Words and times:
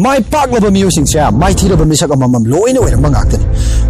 May 0.00 0.24
paglabamiyo 0.24 0.88
sinsya, 0.88 1.28
may 1.28 1.52
tilo 1.52 1.76
bamisak 1.76 2.08
ang 2.08 2.24
mamamluin 2.24 2.80
o 2.80 2.88
ng 2.88 3.04
mga 3.04 3.18
akin. 3.20 3.40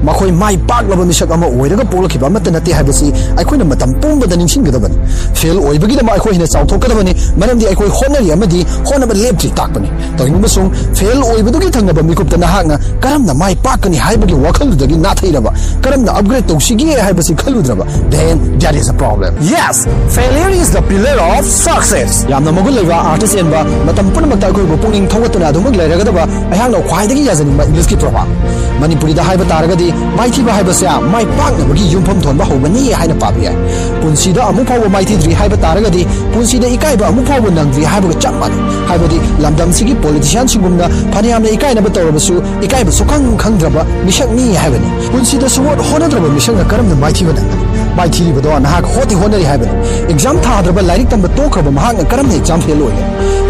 ꯃꯈꯣꯏ 0.05 0.33
ꯃꯥꯏ 0.33 0.57
ꯄꯥꯛꯂꯕ 0.71 1.05
ꯃꯤꯁꯛ 1.11 1.31
ꯑꯃ 1.37 1.47
ꯑꯣꯏꯔꯒ 1.47 1.85
ꯄꯣꯛꯂꯛꯈꯤꯕ 1.93 2.27
ꯑꯃꯠꯇ 2.31 2.51
ꯅꯠꯇꯦ 2.57 2.71
ꯍꯥꯏꯕꯁꯤ 2.79 3.13
ꯑꯩꯈꯣꯏꯅ 3.39 3.65
ꯃꯇꯝ 3.73 3.95
ꯄꯨꯝꯕꯗ 4.03 4.37
ꯅꯤꯡꯁꯤꯡꯒꯗꯕꯅꯤ 4.41 4.97
ꯐꯦꯜ 5.41 5.59
ꯑꯣꯏꯕꯒꯤꯗꯃꯛ 5.59 6.15
ꯑꯩꯈꯣꯏ 6.15 6.35
ꯍꯦꯟꯅ 6.37 6.49
ꯆꯥꯎꯊꯣꯛꯀꯗꯕꯅꯤ 6.55 7.13
ꯃꯔꯝꯗꯤ 7.41 7.67
ꯑꯩꯈꯣꯏ 7.71 7.91
ꯍꯣꯠꯅꯔꯤ 7.99 8.33
ꯑꯃꯗꯤ 8.37 8.61
ꯍꯣꯠꯅꯕ 8.89 9.15
ꯂꯦꯞꯇ꯭ꯔꯤ 9.23 9.51
ꯇꯥꯛꯄꯅꯤ 9.61 9.89
ꯇꯧꯏꯅꯨꯃꯁꯨꯡ 10.19 10.71
ꯐꯦꯜ 10.99 11.23
ꯑꯣꯏꯕꯗꯨꯒꯤ 11.31 11.71
ꯊꯪꯅꯕ 11.77 12.03
ꯃꯤꯀꯨꯞꯇ 12.11 12.37
ꯅꯍꯥꯛꯅ 12.45 12.79
ꯀꯔꯝꯅ 13.05 13.35
ꯃꯥꯏ 13.43 13.55
ꯄꯥꯛꯀꯅꯤ 13.67 13.97
ꯍꯥꯏꯕꯒꯤ 14.07 14.35
ꯋꯥꯈꯜꯗꯨꯗꯒꯤ 14.47 14.97
ꯅꯥꯊꯩꯔꯕ 15.07 15.53
ꯀꯔꯝꯅ 15.85 16.13
ꯑꯞꯒ꯭ꯔꯦꯗ 16.21 16.47
ꯇꯧꯁꯤꯒꯦ 16.53 16.87
ꯍꯥꯏꯕꯁꯤ 17.07 17.35
ꯈꯜꯂꯨꯗ꯭ꯔꯕ 17.43 17.85
then 18.15 18.37
that 18.63 18.75
is 18.81 18.89
a 18.95 18.97
problem 19.03 19.35
yes 19.55 19.87
failure 20.17 20.53
is 20.63 20.71
the 20.77 20.83
pillar 20.91 21.17
of 21.33 21.45
success 21.45 22.25
ꯌꯥꯝꯅ 22.33 22.53
ꯃꯒꯨꯟ 22.59 22.75
ꯂꯩꯕ 22.79 22.97
ꯑꯥꯔꯇꯤꯁ 23.03 23.37
ꯆꯦꯟꯕ 23.39 23.61
ꯃꯇꯝ 23.89 24.07
ꯄꯨꯝꯅꯃꯛꯇ 24.15 24.47
ꯑꯩꯈꯣꯏꯕꯨ 24.49 24.77
ꯄꯨꯛꯅꯤꯡ 24.85 25.07
ꯊꯧꯒꯠꯇꯨꯅ 25.13 25.47
ꯑꯗꯨꯃꯛ 25.51 25.75
ꯂꯩꯔꯒꯗꯕ 25.81 26.23
ꯑꯩꯍꯥꯛꯅ 26.53 26.79
ꯈ꯭ꯋꯥꯏꯗꯒꯤ 26.91 27.23
ꯌꯥꯖꯅꯤꯡꯕ 27.31 27.65
ꯏꯪꯂꯤꯁꯀꯤ 27.71 27.97
ꯄ꯭ꯔꯣꯚꯥꯞ 28.03 28.29
ꯃꯅꯤꯄꯨꯔꯤꯗ 28.83 29.23
ꯍꯥꯏꯕ 29.29 29.45
ꯇꯥꯔꯦ 29.53 29.60
man 38.41 38.53
haibadi 38.89 39.19
lamdam 39.43 39.73
sigi 39.73 39.95
politician 39.95 40.47
singumna 40.49 40.89
phaniam 41.13 41.43
na 41.43 41.51
ikai 41.57 41.75
na 41.75 41.81
ba 41.81 41.91
tawrabasu 41.91 42.37
ikai 42.63 42.85
ba 42.85 42.93
sukang 42.93 43.27
khangdraba 43.43 43.85
mishak 44.07 44.31
ni 44.33 44.55
haibani 44.63 44.89
punsi 45.13 45.39
da 45.39 45.49
suwat 45.49 45.79
honadraba 45.91 46.29
mishak 46.37 46.57
na 46.57 46.65
karam 46.65 46.89
na 46.89 46.95
mai 46.95 47.13
thiba 47.13 47.33
nang 47.90 47.96
mai 47.98 48.10
thi 48.10 48.32
ba 48.32 48.60
na 48.60 48.70
hak 48.70 48.86
hoti 48.96 49.16
honari 49.16 49.46
haibani 49.50 49.76
exam 50.14 50.38
thadraba 50.46 50.82
lairik 50.90 51.10
tamba 51.10 51.28
tokraba 51.38 51.72
mahak 51.72 51.98
na 51.98 52.04
karam 52.04 52.28
na 52.28 52.36
exam 52.42 52.60
fail 52.66 52.82
oile 52.88 53.04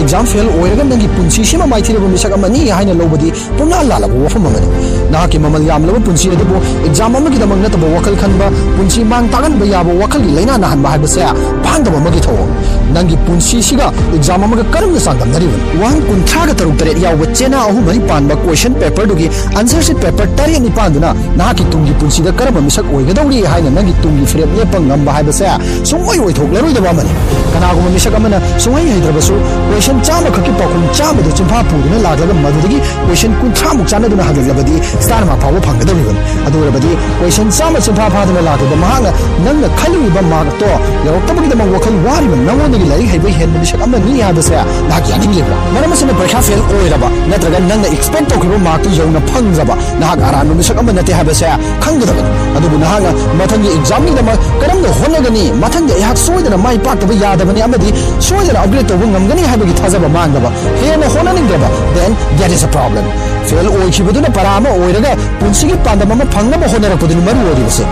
exam 0.04 0.26
fail 0.26 0.48
oiraga 0.62 0.84
nangi 0.92 1.08
punsi 1.16 1.42
sima 1.52 1.68
mai 1.68 1.82
thiraba 1.82 2.08
mishak 2.14 2.34
amani 2.38 2.70
haina 2.78 2.94
lobadi 3.02 3.32
puna 3.58 3.84
lalaba 3.90 4.18
wafam 4.26 4.48
amani 4.50 4.70
ꯅꯍꯥꯛꯀꯤ 5.12 5.40
ꯃꯃꯜ 5.40 5.64
ꯌꯥꯝꯂꯕ 5.72 6.00
ꯄꯨꯟꯁꯤ 6.08 6.30
ꯑꯗꯨꯕꯨ 6.36 6.56
exam 6.86 7.16
ꯑꯃꯒꯤꯗꯃꯛ 7.20 7.60
ꯅꯠꯇꯕ 7.64 7.88
ꯋꯥꯈꯜ 7.96 8.16
ꯈꯟꯕ 8.22 8.48
ꯄꯨꯟꯁꯤ 8.78 9.04
ꯃꯥꯡ 9.12 9.28
ꯇꯥꯛꯍꯟꯕ 9.34 9.66
ꯌꯥꯕ 9.74 9.92
ꯋꯥꯈꯜꯒꯤ 10.02 10.32
ꯂꯩꯅꯥ 10.38 10.56
ꯅꯥꯍꯟꯕ 10.64 10.90
ꯍꯥꯏꯕꯁꯦ 10.94 11.22
ꯄꯥꯟꯗꯕ 11.66 11.98
ꯑꯃꯒꯤ 12.02 12.22
ꯊꯧꯑꯣꯡ 12.26 12.54
ꯅꯪꯒꯤ 12.96 13.18
ꯄꯨꯟꯁꯤꯁꯤꯒ 13.26 13.88
ꯑꯦꯛꯖꯥꯝ 14.14 14.44
ꯑꯃꯒ 14.48 14.66
ꯀꯔꯝꯅ 14.74 15.00
ꯆꯥꯡꯗꯝꯅꯔꯤꯕꯅꯣ 15.06 15.66
ꯋꯥꯍꯪ 15.82 16.02
ꯀꯨꯟꯊ꯭ꯔꯥꯒ 16.10 16.54
ꯇꯔꯨꯛ 16.60 16.78
ꯇꯔꯦꯠ 16.82 16.98
ꯌꯥꯎꯕ 17.06 17.26
ꯆꯦꯅꯥ 17.38 17.60
ꯑꯍꯨꯝ 17.70 17.84
ꯃꯔꯤ 17.90 18.02
ꯄꯥꯟꯕ 18.10 18.36
ꯀꯣꯏꯁꯟ 18.46 18.74
ꯄꯦꯄꯔꯗꯨꯒꯤ 18.82 19.28
ꯑꯟꯁꯔ 19.60 19.84
ꯁꯤꯠ 19.90 19.98
ꯄꯦꯄꯔ 20.04 20.30
ꯇꯔꯦꯠ 20.40 20.62
ꯅꯤꯄꯥꯟꯗꯨꯅ 20.66 21.12
ꯅꯍꯥꯛꯀꯤ 21.40 21.66
ꯇꯨꯡꯒꯤ 21.74 21.94
ꯄꯨꯟꯁꯤꯗ 22.00 22.32
ꯀꯔꯝꯕ 22.40 22.62
ꯃꯤꯁꯛ 22.68 22.86
ꯑꯣꯏꯒꯗꯧꯔꯤ 22.94 23.44
ꯍꯥꯏꯅ 23.54 23.70
ꯅꯪꯒꯤ 23.78 23.94
ꯇꯨꯡꯒꯤ 24.04 24.26
ꯐꯤꯔꯦꯞ 24.32 24.50
ꯂꯦꯞꯄ 24.58 24.80
ꯉꯝꯕ 24.88 25.12
ꯍꯥꯏꯕꯁꯦ 25.18 25.46
ꯁꯨꯡꯑꯣꯏ 25.90 26.20
ꯑꯣꯏꯊꯣꯛꯂꯔꯣꯏꯗꯕ 26.24 26.90
ꯑꯃꯅꯤ 26.94 27.12
ꯀꯅꯥꯒꯨꯝꯕ 27.54 27.90
ꯃꯤꯁꯛ 27.96 28.16
ꯑꯃꯅ 28.20 28.38
ꯁꯨꯡꯍꯩ 28.64 28.86
ꯍꯩꯇ꯭ꯔꯕꯁꯨ 28.94 29.34
ꯀꯣꯏꯁꯟ 29.70 29.98
ꯆꯥꯝꯃꯈꯛꯀꯤ 30.08 30.52
ꯄꯥꯎꯈꯨꯝ 30.60 30.84
ꯆꯥꯝꯃꯗ 30.98 31.32
ꯆꯤꯟꯐꯥ 31.38 31.60
ꯄꯨꯗꯨꯅ 31.70 31.98
ꯂꯥꯛꯂꯒ 32.06 32.34
ꯃꯗꯨꯗꯒꯤ 32.46 32.80
ꯀꯣꯏꯁꯟ 33.08 33.34
ꯀꯨꯟꯊ꯭ꯔꯥꯃꯨꯛ 33.42 33.88
ꯆꯥꯟꯅꯗꯨꯅ 33.92 34.24
ꯍꯜꯂꯛꯂꯕꯗꯤ 34.28 34.76
ꯁ꯭ꯇꯥꯔ 35.06 35.26
ꯃꯥꯔꯛ 35.30 35.42
ꯐꯥꯎꯕ 35.44 35.60
ꯐꯪꯒꯗꯧꯔꯤꯕꯅꯤ 35.68 36.22
ꯑꯗꯨ 36.48 36.56
ꯑꯣꯏꯔꯕꯗꯤ 36.60 36.92
ꯀꯣꯏꯁꯟ 37.20 37.50
ꯆꯥꯝꯃ 37.58 37.80
ꯆꯤꯟꯐꯥ 37.86 38.06
ꯐꯥꯗꯨꯅ 38.16 38.42
ꯂꯥꯛꯂꯤꯕ 38.48 38.78
ꯃꯍꯥꯛꯅ 38.84 39.12
ꯅꯪꯅ 39.46 39.68
ꯈꯜꯂꯨꯔꯤꯕ 39.80 40.22
ꯃꯥꯔꯛꯇꯣ 40.34 40.72
ꯌꯧꯔꯛꯇꯕꯒꯤꯗꯃꯛ 41.06 41.70
ꯋꯥꯈꯜ 41.76 41.96
ꯋꯥꯔꯤꯕ 42.08 42.36
ꯅꯪꯉꯣꯟꯗꯒꯤ 42.48 42.86
ꯂꯥꯏꯔꯤꯛ 42.92 43.10
ꯍꯩꯕ 43.14 43.30
ꯍꯦꯟꯕ 43.40 43.58
ꯃꯤꯁꯛ 43.64 43.82
ꯑꯃꯅꯤ 43.86 44.22
ꯍꯥꯏꯕꯁꯦ 44.26 44.56
ꯅꯍꯥꯛ 44.90 45.06
ꯌꯥꯅꯤꯡꯂꯤꯕ꯭ꯔꯥ 45.12 45.58
ꯃꯔꯝ 45.76 45.92
ꯑꯁꯤꯅ 45.96 46.14
ꯄꯔꯤꯈꯥ 46.20 46.42
ꯐꯦꯜ 46.48 46.62
ꯑꯣꯏꯔꯕ 46.74 47.08
ꯅꯠꯇ꯭ꯔꯒ 47.32 47.60
ꯅꯪꯅ 47.70 47.88
ꯑꯦꯛꯁꯄꯦꯛ 47.94 48.26
ꯇꯧꯈꯤꯕ 48.32 48.58
ꯃꯥꯔꯛꯇꯨ 48.68 48.90
ꯌꯧꯅ 49.00 49.22
ꯐꯪꯗ꯭ꯔꯕ 49.32 49.76
ꯅꯍꯥꯛ 50.02 50.20
ꯑꯔꯥꯟꯕ 50.30 50.54
ꯃꯤꯁꯛ 50.60 50.78
ꯑꯃ 50.82 50.92
ꯅꯠꯇꯦ 50.98 51.14
ꯍꯥꯏꯕꯁꯦ 51.18 51.48
ꯈꯪꯒꯗꯕꯅꯤ 51.84 52.32
ꯑꯗꯨꯕꯨ 52.58 52.78
ꯅꯍꯥꯛꯅ 52.84 53.12
ꯃꯊꯪꯒꯤ 53.40 53.70
ꯑꯦꯛꯖꯥꯝꯒꯤꯗꯃꯛ 53.76 54.19
ꯀꯔꯝꯅ 54.20 54.90
ꯍꯣꯠꯅꯒꯅꯤ 55.00 55.52
ꯃꯊꯪꯗ 55.64 55.94
ꯑꯩꯍꯥꯛ 55.96 56.18
ꯁꯣꯏꯗꯅ 56.18 56.58
ꯃꯥꯏ 56.58 56.78
ꯄꯥꯛꯇꯕ 56.88 57.14
ꯌꯥꯗꯕꯅꯤ 57.14 57.62
ꯑꯃꯗꯤ 57.68 57.94
ꯁꯣꯏꯗꯅ 58.20 58.60
ꯑꯞꯒ꯭ꯔꯦꯗ 58.64 58.88
ꯇꯧꯕ 58.90 59.06
ꯉꯝꯒꯅꯤ 59.08 59.44
ꯍꯥꯏꯕꯒꯤ 59.50 59.74
ꯊꯥꯖꯕ 59.80 60.10
ꯃꯥꯡꯗꯕ 60.18 60.50
ꯍꯦꯟꯅ 60.82 61.08
ꯍꯣꯠꯅꯅꯤꯡꯗ꯭ꯔꯕ 61.14 61.68
then 61.96 62.12
that 62.38 62.54
is 62.56 62.68
a 62.68 62.74
problem 62.76 63.06
fail 63.51 63.69
ओइखिबदुना 63.71 64.29
पराम 64.37 64.67
ओइरगा 64.73 65.13
पुंसिगि 65.41 65.77
पांदम 65.87 66.21
फंगम 66.35 66.63
होनरपदिन 66.73 67.21
मरु 67.27 67.47
ओरिबसे 67.51 67.85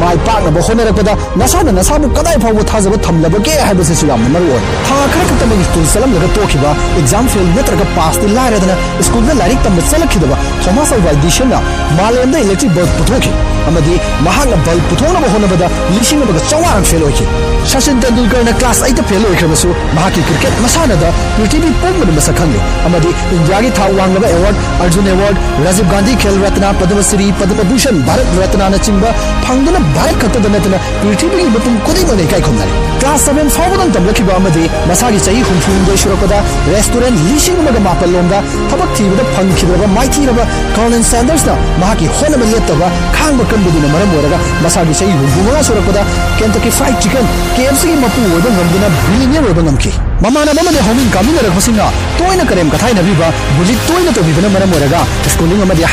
माइ 0.00 0.16
पागब 0.26 0.58
होनरपदा 0.66 1.12
नसाना 1.40 1.72
नसाबु 1.78 2.08
कदाई 2.16 2.36
फाव 2.44 2.58
थाजब 2.70 2.94
थमलबगे 3.06 3.54
हाइबसे 3.66 3.94
सुयाम 4.00 4.26
मरु 4.34 4.46
ओइ 4.56 4.62
था 4.86 4.96
खरक 5.14 5.32
तमगि 5.40 5.64
स्कूल 5.68 5.86
सलम 5.94 6.14
लगा 6.16 6.28
तोखिबा 6.36 6.70
एग्ज़ाम 7.00 7.26
फेल 7.34 7.48
नत्रगा 7.58 7.86
पास 7.96 8.22
दि 8.22 8.32
लारेदना 8.36 8.76
स्कूल 9.08 9.26
द 9.28 9.38
लारिक 9.42 9.58
तम 9.66 9.80
सलखिदबा 9.92 10.36
थोमस 10.62 10.92
वाइडिशना 11.06 11.60
मालेंद 12.00 12.36
इलेक्ट्रिक 12.36 12.74
बल्ब 12.76 12.96
पुथोखि 12.98 13.32
अमदि 13.68 13.94
महाग 14.24 14.50
बल्ब 14.66 14.82
पुथोनब 14.90 15.24
होनबदा 15.34 15.68
लिशिंगबगा 15.94 16.42
चवारन 16.50 16.84
फेल 16.90 17.02
ओइखि 17.08 17.26
सचिन 17.70 18.00
तेंदुलकर 18.02 18.42
ने 18.46 18.52
क्लास 18.58 18.82
8 18.88 19.00
फेल 19.10 19.24
ओइखबसु 19.26 19.68
महाकि 19.96 20.22
क्रिकेट 20.28 20.60
मसानदा 20.64 21.08
पृथ्वी 21.36 21.70
पुंगन 21.82 22.12
मसखंगे 22.18 22.60
अमदि 22.86 23.10
इंडिया 23.36 23.60
की 23.64 23.70
था 23.78 23.86
वांगबा 23.98 24.28
अवार्ड 24.36 24.56
अर्जुन 24.84 25.05
अर्जुन 25.06 25.12
एवार्ड 25.12 25.64
राजीव 25.64 25.90
गांधी 25.90 26.14
खेल 26.16 26.38
रत्न 26.40 26.72
पद्मश्री 26.80 27.30
पद्मभूषण 27.40 27.96
भारत 28.06 28.28
ರತ್ನನಚಿಂಬ 28.38 29.04
ಫಂಗ್ದನ 29.44 29.78
ಭಾರತ್ 29.96 30.18
ಕತ್ತದನತನ 30.22 30.76
ಪೃಥ್ವಿಗೆ 31.00 31.44
ಮತ್ತು 31.54 31.70
ಕೊನೆಗೊನೆ 31.86 32.24
ಕೈಕೊಂಡರೆ 32.32 32.72
ಕ್ಲಾಸ್ 33.00 33.24
ಸೆವೆನ್ 33.26 33.50
ಫಾವನಂ 33.50 33.88
ತಬ್ಲಕಿಬ 33.94 34.30
ಅಮದಿ 34.36 34.64
ಮಸಾಗಿ 34.90 35.20
ಚೈ 35.26 35.36
ಹುಂಫು 35.48 35.70
ಇಂದೇಶ್ವರಕದ 35.78 36.34
ರೆಸ್ಟೋರೆಂಟ್ 36.72 37.20
ಲೀಶಿಂಗ್ 37.26 37.62
ಮಗ 37.66 37.80
ಮಾಪಲ್ಲೊಂದ 37.86 38.34
ತಬಕ್ 38.70 38.94
ತೀವದ 38.98 39.24
ಫಂಗ್ಕಿದ್ರವ 39.36 39.86
ಮಾಯ್ತಿರವ 39.96 40.40
ಕಾಲನ್ 40.76 41.06
ಸ್ಯಾಂಡರ್ಸ್ನ 41.10 41.54
ಮಾಕಿ 41.82 42.08
ಹೊಲಮ 42.18 42.42
ಲೇತ್ತವ 42.52 42.90
ಖಾಂಗ 43.16 43.48
ಕಂಬುದಿನ 43.52 43.88
ಮರಮೋರಗ 43.94 44.34
ಮಸಾಗಿ 44.66 44.96
ಚೈ 45.00 45.10
ಹುಂಫು 45.14 45.62
ಸುರಕದ 45.68 46.02
ಕೆಂತಕಿ 46.40 46.72
ಫ್ರೈಡ್ 46.78 47.00
ಚಿಕನ್ 47.04 47.30
ಕೆಎಫ್ಸಿ 47.56 47.94
ಮತ್ತು 48.04 48.22
ಒದಂ 48.36 48.54
ನಮ್ದಿನ 48.60 48.88
ಬಿಲಿನೇ 49.00 49.42
ಒದಂ 49.50 49.66
ನಮ್ಕಿ 49.70 49.92
ममाना 50.24 50.52
ममने 50.56 50.80
होमिंग 50.86 51.10
कामिंग 51.12 51.38
रखो 51.46 51.60
सिंगा 51.60 51.86
तो 52.18 52.32
इन 52.32 52.40
करें 52.50 52.68
कथाई 52.74 52.92
नबी 52.98 53.14
बा 53.20 53.26
बुझे 53.56 53.74
तो 53.86 54.22
मरम 54.54 54.70
मरेगा 54.74 55.00
स्कूलिंग 55.32 55.60
में 55.70 55.76
दिया 55.76 55.88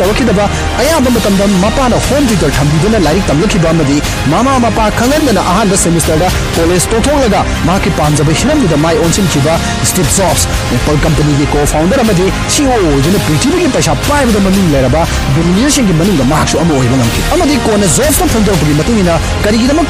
तब 0.00 0.10
की 0.18 0.24
अब 0.32 0.40
आया 0.82 0.96
होम 2.06 2.26
टीचर 2.30 2.50
ठंड 2.56 2.72
लाइक 2.82 2.90
तम 2.90 3.04
लारी 3.06 3.20
तमल 3.28 3.46
की 3.52 3.58
बाम 3.66 3.82
दी 3.90 4.00
मामा 4.32 4.56
मापा 4.64 4.88
सेमिस्टर 5.84 6.24
कॉलेज 6.56 6.86
तो 6.94 7.00
थोंग 7.06 7.22
लगा 7.24 7.44
माँ 7.68 7.78
की 7.86 7.90
पाँच 8.00 8.20
ओन 9.04 9.12
सिंह 9.18 9.28
की 9.34 9.40
बा 9.46 9.54
स्टीव 9.92 10.10
जॉब्स 10.16 10.46
एप्पल 10.78 10.98
कंपनी 11.06 11.38
के 11.38 11.46
को 11.54 11.64
फाउंडर 11.74 12.00
हम 12.04 12.12
पृथ्वी 13.28 13.62
की 13.62 13.70
पैसा 13.78 13.94
पाए 14.10 14.24
भी 14.26 14.32
तो 14.38 14.40
मनी 14.48 14.66
ले 14.74 14.82
रहा 14.88 15.04
दुनिया 15.38 15.68
की 15.92 15.96
मनी 16.02 16.18
कौन 17.70 17.86
जॉब्स 17.94 18.18
का 18.24 18.26
फंडर 18.34 18.58
उपरी 18.58 18.74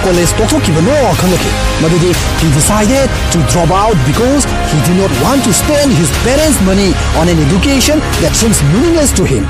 कॉलेज 0.05 0.37
तो 0.43 0.53
थोंग 0.53 0.63
की 0.69 0.79
बनो 0.81 1.01
खंगल 1.25 1.43
की 1.47 1.57
मतलब 1.83 2.07
decide 2.69 3.45
drop 3.51 3.71
out 3.71 3.97
because 4.07 4.45
he 4.73 4.79
did 4.87 4.97
not 4.99 5.13
want 5.23 5.43
to 5.45 5.53
spend 5.53 5.93
his 5.93 6.11
parents' 6.25 6.61
money 6.63 6.95
on 7.17 7.29
an 7.29 7.39
education 7.39 7.99
that 8.23 8.35
seems 8.35 8.63
meaningless 8.73 9.13
to 9.13 9.25
him. 9.25 9.45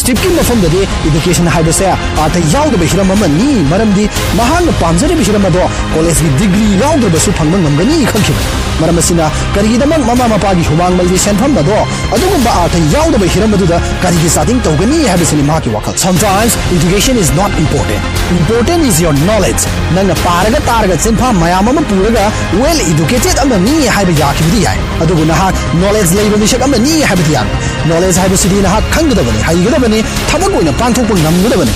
ꯁ꯭ꯇꯤꯞꯀꯤ 0.00 0.28
ꯃꯐꯝꯗꯗꯤ 0.38 0.80
ꯏꯗꯨꯀꯦꯁꯟ 1.08 1.48
ꯍꯥꯏꯕꯁꯦ 1.56 1.86
ꯑꯥꯔꯊ 1.92 2.40
ꯌꯥꯎꯗꯕ 2.54 2.86
ꯍꯤꯔꯝ 2.92 3.10
ꯑꯃꯅꯤ 3.16 3.48
ꯃꯔꯝꯗꯤ 3.72 4.04
ꯃꯍꯥꯛꯅ 4.40 4.72
ꯄꯥꯝꯖꯔꯤꯕ 4.82 5.22
ꯍꯤꯔꯝ 5.28 5.44
ꯑꯗꯣ 5.50 5.64
ꯀꯣꯂꯦꯖꯀꯤ 5.94 6.30
ꯗꯤꯒ꯭ꯔꯤ 6.40 6.66
ꯌꯥꯎꯗ꯭ꯔꯕꯁꯨ 6.82 7.32
ꯐꯪꯕ 7.38 7.58
ꯉꯝꯒꯅꯤ 7.64 7.98
ꯈꯪꯈꯤꯕ 8.12 8.42
ꯃꯔꯝ 8.80 8.98
ꯑꯁꯤꯅ 9.02 9.26
ꯀꯔꯤꯒꯤꯗꯃꯛ 9.54 10.02
ꯃꯃꯥ 10.10 10.26
ꯃꯄꯥꯒꯤ 10.34 10.64
ꯍꯨꯃꯥꯡꯃꯜꯒꯤ 10.70 11.18
ꯁꯦꯟꯐꯝ 11.26 11.58
ꯑꯗꯣ 11.62 11.78
ꯑꯗꯨꯒꯨꯝꯕ 12.14 12.50
ꯑꯥꯔꯊ 12.60 12.82
ꯌꯥꯎꯗꯕ 12.94 13.26
ꯍꯤꯔꯝ 13.34 13.54
ꯑꯗꯨꯗ 13.58 13.78
ꯀꯔꯤꯒꯤ 14.04 14.30
ꯆꯥꯗꯤꯡ 14.36 14.60
ꯇꯧꯒꯅꯤ 14.66 14.98
ꯍꯥꯏꯕꯁꯤꯅꯤ 15.12 15.44
ꯃꯍꯥꯛꯀꯤ 15.50 15.70
ꯋꯥꯈꯜ 15.76 15.96
sometimes 16.06 16.52
education 16.76 17.14
is 17.24 17.30
not 17.40 17.50
important 17.64 18.02
important 18.38 18.90
is 18.90 18.98
your 19.04 19.14
knowledge 19.26 19.62
ꯅꯪꯅ 19.96 20.16
ꯄꯥꯔꯒ 20.26 20.60
ꯇꯥꯔꯒ 20.70 20.96
ꯆꯤꯟꯐꯥ 21.06 21.30
ꯃꯌꯥꯝ 21.42 21.70
ꯑꯃ 21.72 21.82
ꯄꯨꯔꯒ 21.92 22.24
well 22.62 22.80
educated 22.92 23.36
ꯑꯃꯅꯤ 23.44 23.76
ꯍꯥꯏꯕ 23.96 24.14
ꯌꯥꯈꯤꯕꯗꯤ 24.22 24.60
ꯌꯥꯏ 24.66 24.78
ꯑꯗꯨꯕꯨ 25.04 25.24
ꯅꯍꯥꯛ 25.32 25.54
knowledge 25.80 26.12
ꯂꯩꯕ 26.18 26.36
ꯃꯤꯁꯛ 26.44 26.62
ꯑꯃꯅꯤ 26.68 26.94
ꯍꯥꯏꯕꯗꯤ 27.10 27.32
ꯌꯥꯔꯣꯏ 27.36 27.58
knowledge 27.88 28.18
ꯍꯥꯏꯕꯁꯤꯗꯤ 28.22 28.60
ꯅꯍꯥꯛ 28.66 28.84
ꯈꯪꯒꯗꯕꯅꯤ 28.96 29.40
ꯍꯩꯒꯗꯕꯅꯤ 29.48 29.87
ꯍꯣꯠꯅꯒꯗꯕꯅꯤ 29.89 30.03
ꯊꯕꯛ 30.31 30.53
ꯑꯣꯏꯅ 30.53 30.73
ꯄꯥꯡꯊꯣꯛꯄ 30.73 31.13
ꯉꯝꯒꯗꯕꯅꯤ 31.15 31.71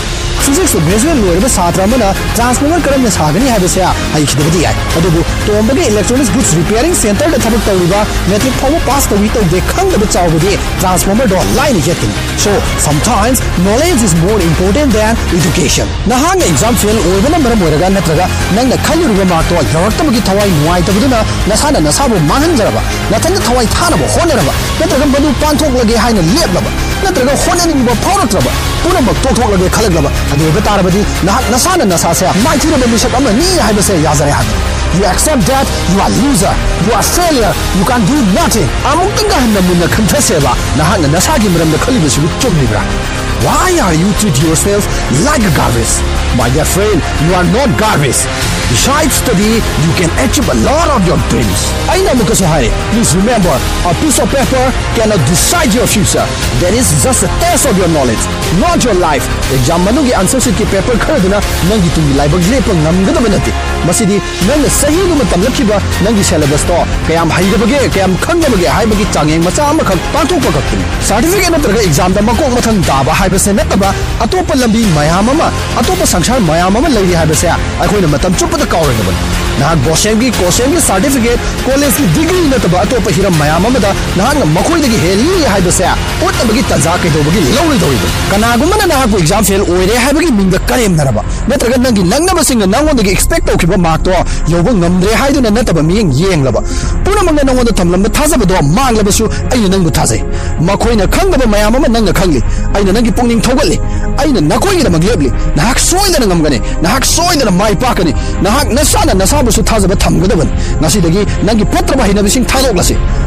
ꯐꯤꯖꯤꯛꯁꯇ 0.46 0.86
ꯒ꯭ꯔꯦꯖꯨꯋꯦꯠ 0.88 1.18
ꯂꯣꯏꯔꯕ 1.24 1.50
ꯁꯥꯇ꯭ꯔ 1.50 1.84
ꯑꯃꯅ 1.84 2.08
ꯇ꯭ꯔꯥꯟꯁꯐꯣꯔꯃꯔ 2.36 2.82
ꯀꯔꯝꯅ 2.86 3.12
ꯁꯥꯒꯅꯤ 3.18 3.50
ꯍꯥꯏꯕꯁꯦ 3.50 3.82
ꯍꯩꯈꯤꯗꯕꯗꯤ 4.14 4.64
ꯌꯥꯏ 4.64 4.76
ꯑꯗꯨꯕꯨ 4.98 5.22
ꯇꯣꯝꯕꯒꯤ 5.48 5.84
ꯏꯂꯦꯛꯇ꯭ꯔꯣꯅꯤꯛꯁ 5.92 6.34
ꯒꯨꯗꯁ 6.36 6.58
ꯔꯤꯄꯤꯌꯔꯤꯡ 6.60 6.96
ꯁꯦꯟꯇꯔꯗ 7.04 7.38
ꯊꯕꯛ 7.46 7.62
ꯇꯧꯔꯤꯕ 7.68 8.00
ꯃꯦꯇ꯭ꯔꯤꯛ 8.32 8.56
ꯐꯥꯎꯕ 8.62 8.80
ꯄꯥꯁ 8.88 9.10
ꯇꯧꯏ 9.12 9.30
ꯇꯧꯗꯦ 9.36 9.58
ꯈꯪꯗꯕ 9.72 10.08
ꯆꯥꯎꯕꯗꯤ 10.16 10.52
ꯇ꯭ꯔꯥꯟꯁꯐꯣꯔꯃꯔꯗꯣ 10.82 11.40
ꯂꯥꯏꯅ 11.58 11.82
ꯌꯦꯠꯀꯅꯤ 11.88 12.16
so 12.44 12.52
sometimes 12.86 13.44
knowledge 13.68 14.06
is 14.08 14.18
more 14.24 14.44
important 14.50 14.90
than 14.96 15.16
education 15.38 15.88
ꯅꯍꯥꯛꯅ 16.12 16.46
ꯑꯦꯛꯖꯥꯝ 16.50 16.76
ꯐꯦꯜ 16.84 16.98
ꯑꯣꯏꯕꯅ 17.04 17.40
ꯃꯔꯝ 17.46 17.64
ꯑꯣꯏꯔꯒ 17.66 17.90
ꯅꯠꯇ꯭ꯔꯒ 17.98 18.26
ꯅꯪꯅ 18.58 18.78
ꯈꯜꯂꯨꯔꯤꯕ 18.88 19.26
ꯃꯥꯔꯛꯇꯣ 19.34 19.64
ꯌꯧꯔꯛꯇꯕꯒꯤ 19.76 20.22
ꯊꯋꯥꯏ 20.30 20.50
ꯅꯨꯡꯉꯥꯏꯇꯕꯗꯨꯅ 20.58 21.20
ꯅꯁꯥꯅ 21.52 21.80
ꯅꯁꯥꯕꯨ 21.88 22.20
ꯃꯥꯡꯍꯟꯖꯔꯕ 22.32 22.82
ꯅꯊꯟꯇ 23.14 23.40
ꯊꯋꯥꯏ 23.48 23.68
ꯊꯥꯅꯕ 23.78 24.06
ꯍꯣꯠꯅꯔꯕ 24.16 24.54
ꯅꯠꯇ꯭ꯔꯒ 24.80 25.06
ꯃꯗꯨ 25.16 25.30
ꯄꯥꯡꯊꯣꯛꯂꯒꯦ 25.46 25.96
ꯍꯥꯏꯅ 26.06 26.22
ꯂꯦꯞꯂꯕ 26.36 26.72
ꯅꯠꯇ꯭ꯔꯒ 27.05 27.35
ꯍꯣꯠꯅꯅꯤꯡꯕ 27.45 27.93
ꯐꯥꯎꯔꯛꯇ꯭ꯔꯕ 28.05 28.51
ꯄꯨꯝꯅꯃꯛ 28.83 29.17
ꯇꯣꯛꯊꯣꯛꯂꯒꯦ 29.25 29.69
ꯈꯜꯂꯛꯂꯕ 29.77 30.11
ꯑꯗꯨ 30.33 30.43
ꯑꯣꯏꯕ 30.45 30.61
ꯇꯥꯔꯕꯗꯤ 30.69 31.01
ꯅꯍꯥꯛ 31.27 31.45
ꯅꯁꯥꯅ 31.55 31.85
ꯅꯁꯥꯁꯦ 31.93 32.27
ꯃꯥꯏꯊꯤꯔꯕ 32.45 32.87
ꯃꯤꯁꯛ 32.95 33.15
ꯑꯃꯅꯤ 33.19 33.47
ꯍꯥꯏꯕꯁꯦ 33.67 33.95
ꯌꯥꯖꯔꯦ 34.07 34.33
ꯍꯥꯏꯕꯅꯤ 34.39 34.67
You 34.97 35.05
accept 35.05 35.43
that 35.53 35.67
you 35.93 36.01
are 36.01 36.09
loser, 36.21 36.55
you 36.87 36.93
are 36.97 37.05
failure, 37.17 37.53
you 37.79 37.85
can 37.91 38.01
do 38.11 38.17
nothing. 38.39 38.69
ꯑꯃꯨꯛꯇꯪꯒ 38.91 39.37
ꯍꯟꯅ 39.43 39.61
ꯃꯨꯟꯅ 39.69 39.87
ꯈꯟꯊꯁꯦꯕ 39.95 40.53
ꯅꯍꯥꯛꯅ 40.79 41.09
ꯅꯁꯥꯒꯤ 41.17 41.49
ꯃꯔꯝꯗ 41.55 41.79
ꯈꯜꯂꯤꯕꯁꯤꯕꯨ 41.85 42.29
ꯆꯨꯝꯂꯤꯕ꯭ꯔꯥ 42.41 42.81
Why 43.47 43.71
are 43.87 43.95
you 43.95 44.09
treat 44.21 44.37
yourself 44.43 44.83
like 45.27 45.45
a 45.51 45.53
garbage? 45.59 45.95
My 46.34 46.50
dear 46.50 46.66
friend, 46.66 46.98
you 47.30 47.32
are 47.38 47.46
not 47.54 47.70
garbage. 47.78 48.26
Besides 48.74 49.22
study, 49.22 49.62
you 49.86 49.92
can 49.94 50.10
achieve 50.18 50.50
a 50.50 50.58
lot 50.66 50.90
of 50.90 51.06
your 51.06 51.22
dreams. 51.30 51.62
I 51.86 52.02
know 52.02 52.18
because 52.18 52.42
Hari. 52.42 52.74
Please 52.90 53.14
remember, 53.14 53.54
a 53.86 53.94
piece 54.02 54.18
of 54.18 54.34
paper 54.34 54.66
cannot 54.98 55.22
decide 55.30 55.70
your 55.78 55.86
future. 55.86 56.26
That 56.58 56.74
is 56.74 56.90
just 57.06 57.22
a 57.22 57.30
test 57.38 57.70
of 57.70 57.78
your 57.78 57.86
knowledge, 57.94 58.24
not 58.58 58.82
your 58.82 58.98
life. 58.98 59.22
Exam 59.54 59.86
manugi 59.86 60.10
answer 60.18 60.42
sheet 60.42 60.58
ki 60.58 60.66
paper 60.74 60.98
kharduna 60.98 61.38
nangi 61.70 61.90
tungi 61.94 62.18
life 62.18 62.34
lepa 62.50 62.74
ngamgadaba 62.82 63.30
nati. 63.30 63.54
Masidi 63.86 64.18
nang 64.50 64.66
sahi 64.66 65.06
nu 65.06 65.14
matam 65.22 65.46
lakhiba 65.46 65.78
nangi 66.02 66.26
syllabus 66.26 66.66
to 66.66 66.82
kayam 67.06 67.30
haidabage 67.30 67.78
kayam 67.94 68.18
khangabage 68.26 68.66
haibagi 68.66 69.06
changeng 69.14 69.44
macha 69.46 69.70
ama 69.70 69.86
khak 69.86 70.02
panthok 70.10 70.42
pakatni. 70.42 70.82
Certificate 71.06 71.54
natraga 71.54 71.86
exam 71.86 72.10
da 72.10 72.26
makok 72.26 72.50
mathang 72.58 72.82
daba 72.90 73.14
haibase 73.22 73.54
nataba 73.54 73.94
atopa 74.18 74.58
lambi 74.58 74.82
mayam 74.98 75.30
ama 75.30 75.54
atopa 75.78 76.08
sangsar 76.08 76.23
पैसा 76.24 76.38
म्यामले 76.40 76.90
चपरेब 78.40 79.08
ꯅꯍꯥꯛ 79.60 79.78
ꯕꯣꯁꯦꯝꯒꯤ 79.86 80.32
ꯀꯣꯁꯦꯝꯒꯤ 80.40 80.80
certificate 80.88 81.40
ꯀꯣꯂꯦꯖꯀꯤ 81.66 82.04
degree 82.16 82.40
ꯅꯠꯇꯕ 82.52 82.82
ꯑꯇꯣꯞꯄ 82.84 83.12
ꯍꯤꯔꯝ 83.12 83.36
ꯃꯌꯥꯝ 83.38 83.66
ꯑꯃꯗ 83.66 83.92
ꯅꯍꯥꯛꯅ 84.18 84.46
ꯃꯈꯣꯏꯗꯒꯤ 84.46 84.98
ꯍꯦꯜꯂꯤ 85.06 85.46
ꯍꯥꯏꯕꯁꯦ 85.54 85.86
ꯎꯠꯅꯕꯒꯤ 86.28 86.64
ꯇꯥꯟꯖꯥ 86.72 86.94
ꯀꯩꯗꯧꯕꯒꯤ 87.04 87.42
ꯂꯧꯔꯣꯏꯗꯧꯔꯤꯕ 87.56 88.08
ꯀꯅꯥꯒꯨꯝꯕꯅ 88.32 88.86
ꯅꯍꯥꯛꯄꯨ 88.92 89.18
ꯑꯦꯛꯖꯥꯝ 89.18 89.44
ꯐꯦꯜ 89.50 89.62
ꯑꯣꯏꯔꯦ 89.62 89.96
ꯍꯥꯏꯕꯒꯤ 90.06 90.32
ꯃꯤꯡꯗ 90.40 90.60
ꯀꯔꯦꯝꯅꯔꯕ 90.70 91.22
ꯅꯠꯇ꯭ꯔꯒ 91.50 91.78
ꯅꯪꯒꯤ 91.86 92.04
ꯅꯪꯅꯕꯁꯤꯡꯅ 92.14 92.66
ꯅꯪꯉꯣꯟꯗꯒꯤ 92.74 93.10
ꯑꯦꯛꯁꯄꯦꯛ 93.14 93.46
ꯇꯧꯈꯤꯕ 93.46 93.78
ꯃꯥꯔꯛꯇꯣ 93.86 94.12
ꯌꯧꯕ 94.54 94.74
ꯉꯝꯗ꯭ꯔꯦ 94.80 95.14
ꯍꯥꯏꯗꯨꯅ 95.22 95.50
ꯅꯠꯇꯕ 95.58 95.84
ꯃꯤꯠꯌꯦꯡ 95.84 96.12
ꯌꯦꯡꯂꯕ 96.22 96.62
ꯄꯨꯝꯅꯃꯛꯅ 97.04 97.44
ꯅꯪꯉꯣꯟꯗ 97.48 97.74
ꯊꯝꯂꯝꯕ 97.80 98.10
ꯊꯥꯖꯕꯗꯣ 98.10 98.56
ꯃꯥꯡꯂꯕꯁꯨ 98.78 99.30
ꯑꯩꯅ 99.52 99.68
ꯅꯪꯕꯨ 99.74 99.92
ꯊꯥꯖꯩ 99.92 100.24
ꯃꯈꯣꯏꯅ 100.62 101.08
ꯈꯪꯗꯕ 101.16 101.46
ꯃꯌꯥꯝ 101.54 101.76
ꯑꯃ 101.76 101.88
ꯅꯪꯅ 101.88 102.14
ꯈꯪꯂꯤ 102.20 102.42
ꯑꯩꯅ 102.76 102.92
ꯅꯪꯒꯤ 102.96 103.12
ꯄꯨꯛꯅꯤꯡ 103.12 103.42
ꯊꯧꯒꯠꯂꯤ 103.48 103.78
ꯑꯩꯅ 104.18 104.42
ꯅꯈꯣꯏꯒꯤꯗꯃꯛ 104.42 105.04
ꯂꯦꯞꯂꯤ 105.10 105.30
ꯅꯍꯥꯛ 105.56 105.80
ꯁꯣꯏꯗꯅ 105.80 106.26
ꯉꯝꯒꯅꯤ 106.26 106.60
ꯅꯍꯥꯛ 106.82 107.06
ꯁꯣꯏꯗꯅ 107.06 107.52
ꯃꯥꯏ 107.52 107.76
ꯄꯥꯛꯀꯅꯤ 107.76 108.14
ꯅꯍꯥꯛ 108.42 108.68
ꯅꯁꯥꯅ 108.78 109.14
ꯅꯁꯥ 109.14 109.43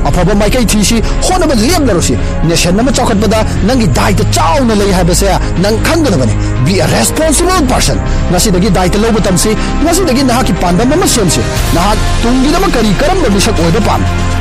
afaba 0.05 0.35
maikai 0.35 0.67
thisi 0.67 1.03
honaba 1.23 1.55
lemlarosi 1.55 2.15
nation 2.49 2.77
nama 2.77 2.93
chokhatbada 2.93 3.45
nangi 3.67 3.87
daita 3.99 4.25
chauna 4.37 4.75
lei 4.75 4.93
habase 4.93 5.29
nang 5.63 5.77
khanggadabani 5.87 6.35
be 6.65 6.81
a 6.81 6.87
responsible 6.97 7.63
person 7.73 7.99
ngasidagi 8.31 8.71
daita 8.71 8.99
lobo 8.99 9.21
tamsi 9.21 9.57
ngasidagi 9.85 10.23
nahaki 10.25 10.53
pandam 10.63 10.89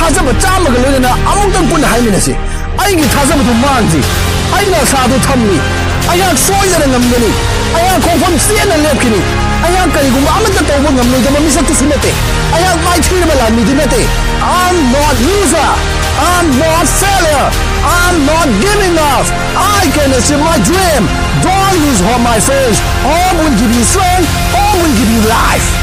ꯊꯥꯖꯕ 0.00 0.32
ꯆꯥꯝꯃꯒ 0.42 0.78
ꯂꯣꯏꯅꯅ 0.82 1.10
ꯑꯃꯨꯛꯇꯪ 1.30 1.66
ꯄꯨꯟꯅ 1.70 1.86
ꯍꯥꯏꯃꯤꯟꯅꯁꯤ 1.92 2.32
ꯑꯩꯒꯤ 2.82 3.06
ꯊꯥꯖꯕꯗꯨ 3.14 3.52
ꯃꯥꯡꯗ꯭ꯔꯤ 3.64 4.00
ꯑꯩꯅ 4.56 4.76
ꯑꯁꯥꯗꯨ 4.84 5.16
ꯊꯝꯃꯤ 5.26 5.58
ꯑꯩꯍꯥꯛ 6.10 6.38
ꯁꯣꯏꯗꯅ 6.46 6.86
ꯉꯝꯒꯅꯤ 6.92 7.30
ꯑꯩꯍꯥꯛ 7.76 8.00
ꯈꯣꯡꯐꯝ 8.04 8.34
ꯆꯦꯠꯅ 8.46 8.76
ꯂꯦꯞꯈꯤꯅꯤ 8.84 9.20
ꯑꯩꯍꯥꯛ 9.66 9.90
ꯀꯔꯤꯒꯨꯝꯕ 9.94 10.30
ꯑꯃꯠꯇ 10.38 10.62
ꯇꯧꯕ 10.68 10.88
ꯉꯝꯂꯣꯏꯗꯕ 10.96 11.38
ꯃꯤꯁꯛꯇꯨꯁꯨ 11.46 11.84
ꯅꯠꯇꯦ 11.92 12.10
ꯑꯩꯍꯥꯛ 12.54 12.78
ꯃꯥꯏꯊꯤꯔꯕ 12.86 13.34
ꯂꯥꯟꯃꯤꯗꯨ 13.40 13.74
ꯅꯠꯇꯦ 13.80 14.00
ꯑꯥꯏ 14.00 14.64
ꯑꯦꯝ 14.64 14.78
ꯅꯣꯠ 14.94 15.18
ꯃꯤ 15.26 15.36
I'm 16.40 16.48
not 16.56 16.88
failure. 16.88 17.48
I'm 17.84 18.24
not 18.24 18.48
giving 18.64 18.96
up. 18.96 19.28
I 19.60 19.84
can 19.92 20.08
achieve 20.08 20.40
my 20.40 20.56
dream. 20.64 21.04
Don't 21.44 21.76
lose 21.84 22.00
hope 22.00 22.22
my 22.24 22.40
friends. 22.40 22.80
All 23.04 23.44
will 23.44 23.52
give 23.60 23.68
you 23.68 23.84
strength. 23.84 24.24
All 24.56 24.80
will 24.80 24.96
give 24.96 25.10
you 25.12 25.20
life 25.28 25.79